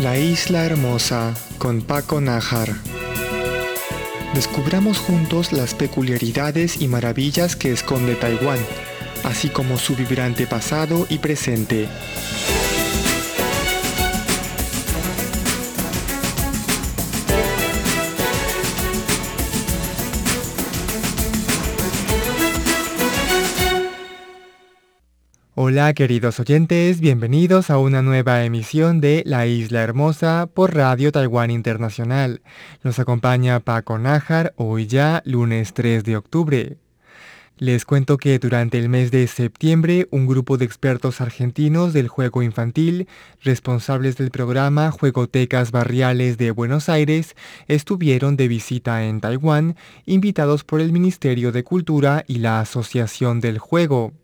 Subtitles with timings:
[0.00, 2.70] La isla hermosa con Paco Najar.
[4.32, 8.58] Descubramos juntos las peculiaridades y maravillas que esconde Taiwán,
[9.24, 11.86] así como su vibrante pasado y presente.
[25.72, 31.52] Hola queridos oyentes, bienvenidos a una nueva emisión de La Isla Hermosa por Radio Taiwán
[31.52, 32.42] Internacional.
[32.82, 36.76] Nos acompaña Paco Nájar hoy ya, lunes 3 de octubre.
[37.56, 42.42] Les cuento que durante el mes de septiembre un grupo de expertos argentinos del juego
[42.42, 43.06] infantil,
[43.40, 47.36] responsables del programa Juegotecas Barriales de Buenos Aires,
[47.68, 53.60] estuvieron de visita en Taiwán, invitados por el Ministerio de Cultura y la Asociación del
[53.60, 54.14] Juego.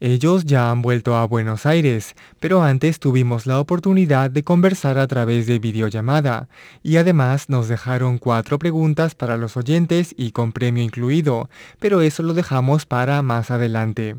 [0.00, 5.08] Ellos ya han vuelto a Buenos Aires, pero antes tuvimos la oportunidad de conversar a
[5.08, 6.48] través de videollamada
[6.84, 12.22] y además nos dejaron cuatro preguntas para los oyentes y con premio incluido, pero eso
[12.22, 14.14] lo dejamos para más adelante.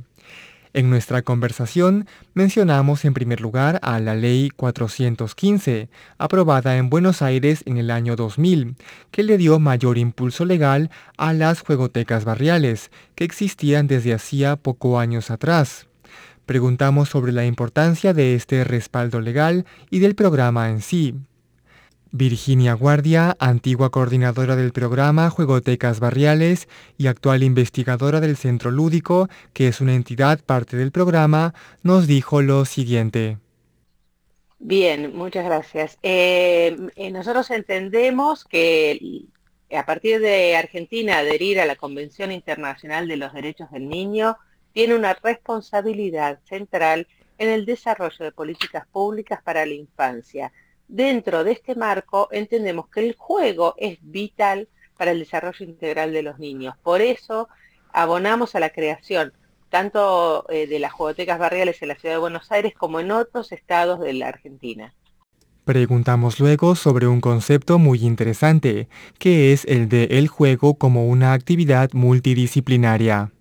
[0.80, 7.64] En nuestra conversación mencionamos en primer lugar a la Ley 415, aprobada en Buenos Aires
[7.66, 8.78] en el año 2000,
[9.12, 15.00] que le dio mayor impulso legal a las juegotecas barriales, que existían desde hacía poco
[15.00, 15.88] años atrás.
[16.46, 21.14] Preguntamos sobre la importancia de este respaldo legal y del programa en sí.
[22.12, 29.68] Virginia Guardia, antigua coordinadora del programa Juegotecas Barriales y actual investigadora del Centro Lúdico, que
[29.68, 33.38] es una entidad parte del programa, nos dijo lo siguiente.
[34.58, 35.98] Bien, muchas gracias.
[36.04, 39.28] Eh, eh, nosotros entendemos que
[39.72, 44.38] a partir de Argentina adherir a la Convención Internacional de los Derechos del Niño,
[44.74, 47.08] tiene una responsabilidad central
[47.38, 50.52] en el desarrollo de políticas públicas para la infancia
[50.90, 56.24] Dentro de este marco entendemos que el juego es vital para el desarrollo integral de
[56.24, 56.76] los niños.
[56.82, 57.48] Por eso
[57.94, 59.32] abonamos a la creación
[59.70, 63.52] tanto eh, de las juegotecas barriales en la ciudad de Buenos Aires como en otros
[63.52, 64.96] estados de la Argentina.
[65.64, 68.90] Preguntamos luego sobre un concepto muy interesante,
[69.20, 73.32] que es el de el juego como una actividad multidisciplinaria.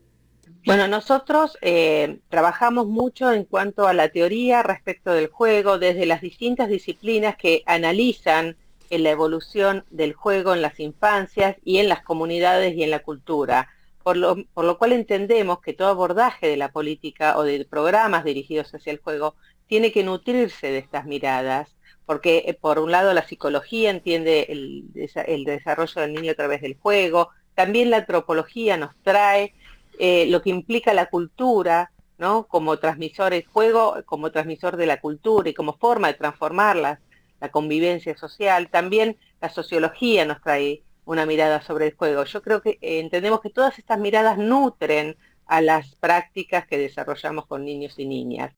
[0.68, 6.20] Bueno, nosotros eh, trabajamos mucho en cuanto a la teoría respecto del juego desde las
[6.20, 8.54] distintas disciplinas que analizan
[8.90, 13.70] la evolución del juego en las infancias y en las comunidades y en la cultura,
[14.02, 18.24] por lo, por lo cual entendemos que todo abordaje de la política o de programas
[18.24, 19.36] dirigidos hacia el juego
[19.68, 21.74] tiene que nutrirse de estas miradas,
[22.04, 26.60] porque eh, por un lado la psicología entiende el, el desarrollo del niño a través
[26.60, 29.54] del juego, también la antropología nos trae
[29.98, 32.46] eh, lo que implica la cultura, ¿no?
[32.46, 37.00] Como transmisor, el juego como transmisor de la cultura y como forma de transformarla,
[37.40, 38.68] la convivencia social.
[38.70, 42.24] También la sociología nos trae una mirada sobre el juego.
[42.24, 45.16] Yo creo que eh, entendemos que todas estas miradas nutren
[45.46, 48.52] a las prácticas que desarrollamos con niños y niñas.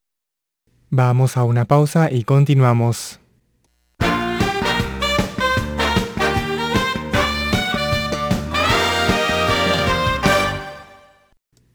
[0.88, 3.20] Vamos a una pausa y continuamos.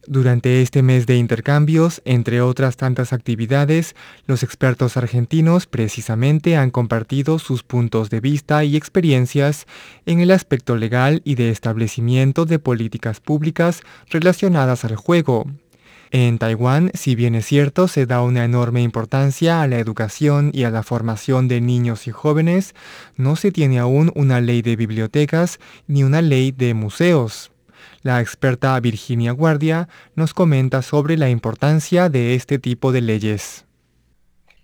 [0.07, 3.95] Durante este mes de intercambios, entre otras tantas actividades,
[4.27, 9.65] los expertos argentinos precisamente han compartido sus puntos de vista y experiencias
[10.05, 15.47] en el aspecto legal y de establecimiento de políticas públicas relacionadas al juego.
[16.11, 20.65] En Taiwán, si bien es cierto, se da una enorme importancia a la educación y
[20.65, 22.75] a la formación de niños y jóvenes,
[23.17, 27.51] no se tiene aún una ley de bibliotecas ni una ley de museos.
[28.01, 33.65] La experta Virginia Guardia nos comenta sobre la importancia de este tipo de leyes.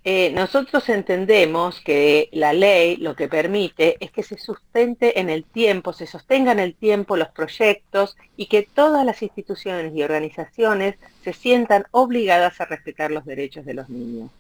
[0.04, 5.44] Eh, nosotros entendemos que la ley lo que permite es que se sustente en el
[5.44, 10.96] tiempo, se sostengan en el tiempo los proyectos y que todas las instituciones y organizaciones
[11.24, 14.32] se sientan obligadas a respetar los derechos de los niños.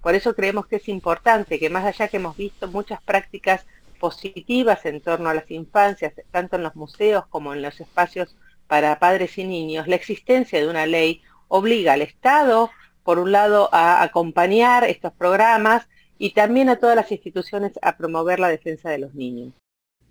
[0.00, 3.66] Por eso creemos que es importante que más allá que hemos visto muchas prácticas
[3.98, 8.36] positivas en torno a las infancias, tanto en los museos como en los espacios
[8.66, 12.70] para padres y niños, la existencia de una ley obliga al Estado,
[13.02, 18.38] por un lado, a acompañar estos programas y también a todas las instituciones a promover
[18.38, 19.52] la defensa de los niños.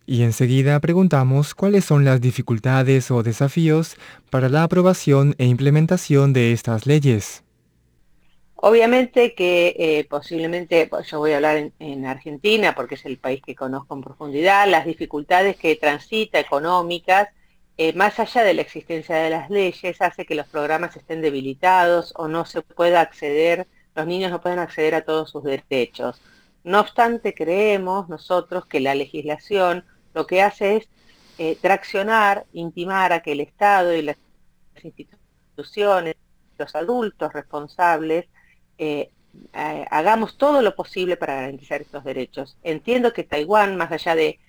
[0.05, 3.97] Y enseguida preguntamos cuáles son las dificultades o desafíos
[4.29, 7.43] para la aprobación e implementación de estas leyes.
[8.59, 13.41] Obviamente que eh, posiblemente, pues, yo voy a hablar en, Argentina porque es el país
[13.45, 17.29] que conozco en profundidad, las dificultades que transita económicas,
[17.77, 22.13] eh, más allá de la existencia de las leyes, hace que los programas estén debilitados
[22.15, 26.19] o no se pueda acceder, los niños no pueden acceder a todos sus derechos.
[26.63, 30.89] No obstante, creemos nosotros que la legislación lo que hace es
[31.37, 34.17] eh, traccionar, intimar a que el Estado y las
[34.83, 36.15] instituciones,
[36.57, 38.25] los adultos responsables,
[38.77, 39.09] eh,
[39.53, 42.57] hagamos todo lo posible para garantizar estos derechos.
[42.63, 44.39] Entiendo que Taiwán, más allá de,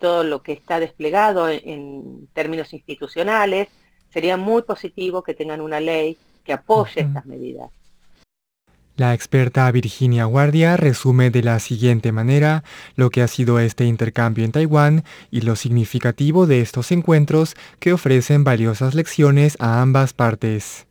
[0.00, 3.68] todo lo que está desplegado en, términos institucionales,
[4.10, 7.70] sería muy positivo que tengan una ley que apoye estas medidas.
[8.96, 14.44] La experta Virginia Guardia resume de la siguiente manera lo que ha sido este intercambio
[14.44, 20.86] en Taiwán y lo significativo de estos encuentros que ofrecen valiosas lecciones a ambas partes.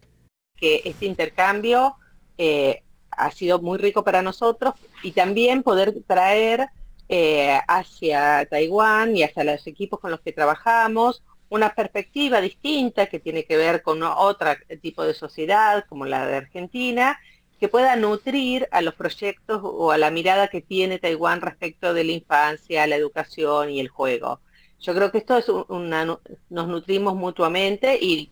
[0.56, 1.96] Que este intercambio
[2.38, 2.84] eh,
[3.18, 4.74] ha sido muy rico para nosotros
[5.04, 6.70] y también poder traer
[7.08, 13.20] eh, hacia Taiwán y hacia los equipos con los que trabajamos una perspectiva distinta que
[13.20, 14.50] tiene que ver con otro
[14.82, 17.20] tipo de sociedad como la de Argentina
[17.60, 22.04] que pueda nutrir a los proyectos o a la mirada que tiene Taiwán respecto de
[22.04, 24.42] la infancia, la educación y el juego.
[24.80, 28.28] Yo creo que esto es una, nos nutrimos mutuamente y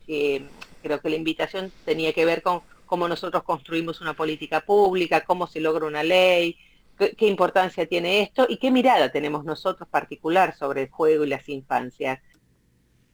[0.82, 2.62] creo que la invitación tenía que ver con
[2.94, 6.58] cómo nosotros construimos una política pública, cómo se logra una ley,
[6.96, 11.30] qué, qué importancia tiene esto y qué mirada tenemos nosotros particular sobre el juego y
[11.30, 12.20] las infancias.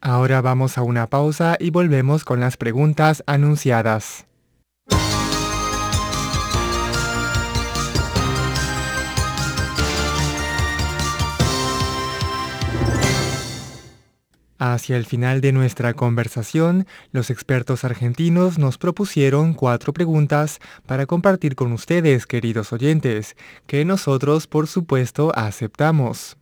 [0.01, 4.28] Ahora vamos a una pausa y volvemos con las preguntas anunciadas.
[14.61, 21.55] Hacia el final de nuestra conversación, los expertos argentinos nos propusieron cuatro preguntas para compartir
[21.55, 26.35] con ustedes, queridos oyentes, que nosotros, por supuesto, aceptamos.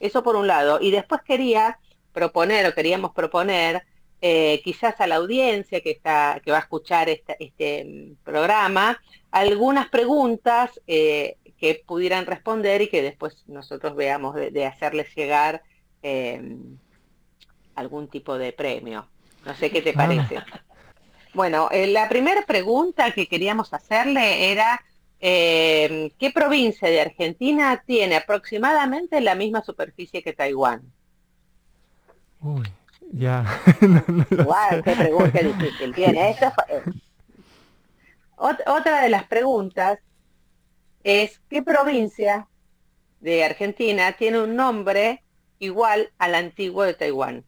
[0.00, 0.80] Eso por un lado.
[0.80, 1.78] Y después quería
[2.12, 3.84] proponer, o queríamos proponer,
[4.20, 9.00] eh, quizás a la audiencia que, está, que va a escuchar este, mm, programa,
[9.30, 15.62] algunas preguntas eh, que pudieran responder y que después nosotros veamos de, hacerles llegar.
[16.02, 16.42] Eh,
[17.74, 19.06] algún tipo de premio.
[19.44, 19.94] No sé qué te ah.
[19.94, 20.42] parece.
[21.34, 24.80] Bueno, eh, la primera pregunta que queríamos hacerle era,
[25.20, 30.82] eh, ¿qué provincia de Argentina tiene aproximadamente la misma superficie que Taiwán?
[32.40, 32.68] Uy,
[33.12, 33.44] ya.
[34.84, 36.36] qué pregunta difícil tiene.
[36.68, 36.82] Eh,
[38.66, 39.98] otra de las preguntas
[41.04, 42.48] es, ¿qué provincia
[43.20, 45.22] de Argentina tiene un nombre
[45.58, 47.44] igual al antiguo de Taiwán?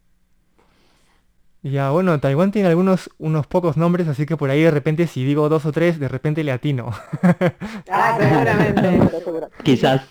[1.71, 5.25] Ya, bueno, Taiwán tiene algunos, unos pocos nombres, así que por ahí de repente si
[5.25, 6.91] digo dos o tres, de repente le atino.
[7.91, 9.01] Ah, seguramente.
[9.65, 10.03] Quizás.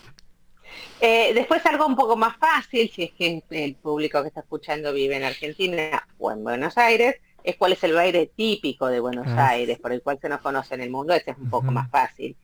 [1.00, 4.92] Eh, después algo un poco más fácil, si es que el público que está escuchando
[4.92, 9.28] vive en Argentina o en Buenos Aires, es cuál es el baile típico de Buenos
[9.28, 11.72] ah, Aires, por el cual se nos conoce en el mundo, ese es un poco
[11.72, 12.36] más fácil.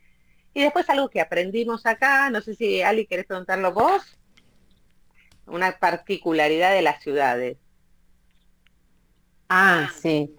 [0.53, 4.17] Y después algo que aprendimos acá, no sé si Ali querés preguntarlo vos,
[5.47, 7.57] una particularidad de las ciudades.
[9.53, 10.33] Ah, sí.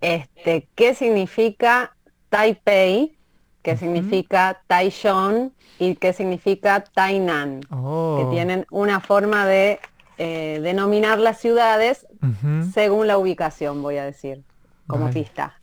[0.00, 1.94] Este, ¿qué significa
[2.30, 3.14] Taipei?
[3.60, 5.50] ¿Qué significa Taichung?
[5.78, 7.60] ¿Y qué significa Tainan?
[7.60, 8.30] Que oh.
[8.32, 9.80] tienen una forma de
[10.16, 12.06] eh, denominar las ciudades
[12.72, 14.42] según la ubicación, voy a decir,
[14.86, 15.60] como pista.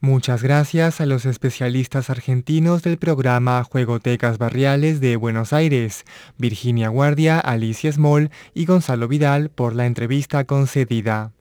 [0.00, 6.04] Muchas gracias a los especialistas argentinos del programa Juegotecas Barriales de Buenos Aires,
[6.38, 11.32] Virginia Guardia, Alicia Small y Gonzalo Vidal por la entrevista concedida.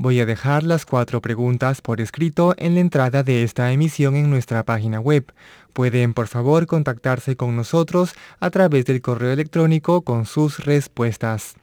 [0.00, 4.30] Voy a dejar las cuatro preguntas por escrito en la entrada de esta emisión en
[4.30, 5.32] nuestra página web.
[5.72, 11.56] Pueden por favor contactarse con nosotros a través del correo electrónico con sus respuestas.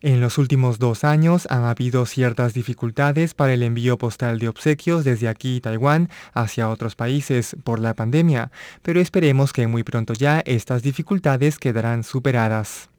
[0.00, 5.04] En los últimos dos años han habido ciertas dificultades para el envío postal de obsequios
[5.04, 8.50] desde aquí Taiwán hacia otros países por la pandemia,
[8.80, 12.89] pero esperemos que muy pronto ya estas dificultades quedarán superadas.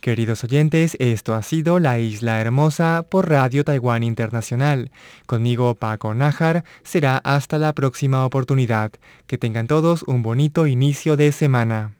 [0.00, 4.90] Queridos oyentes, esto ha sido La Isla Hermosa por Radio Taiwán Internacional.
[5.26, 8.92] Conmigo Paco Nájar será hasta la próxima oportunidad.
[9.26, 11.99] Que tengan todos un bonito inicio de semana.